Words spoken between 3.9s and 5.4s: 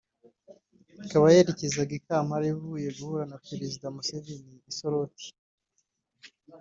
Museveni i Soroti